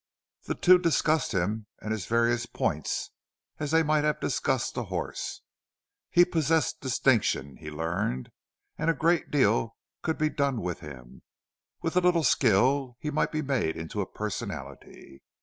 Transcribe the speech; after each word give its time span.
The 0.47 0.55
two 0.55 0.79
discussed 0.79 1.31
him 1.31 1.67
and 1.79 1.91
his 1.91 2.07
various 2.07 2.47
"points" 2.47 3.11
as 3.59 3.69
they 3.69 3.83
might 3.83 4.03
have 4.03 4.19
discussed 4.19 4.75
a 4.75 4.85
horse; 4.85 5.43
he 6.09 6.25
possessed 6.25 6.81
distinction, 6.81 7.57
he 7.57 7.69
learned, 7.69 8.31
and 8.79 8.89
a 8.89 8.95
great 8.95 9.29
deal 9.29 9.75
could 10.01 10.17
be 10.17 10.29
done 10.31 10.59
with 10.59 10.79
him—with 10.79 11.95
a 11.95 12.01
little 12.01 12.23
skill 12.23 12.97
he 12.99 13.11
might 13.11 13.31
be 13.31 13.43
made 13.43 13.77
into 13.77 14.01
a 14.01 14.07
personality. 14.09 15.21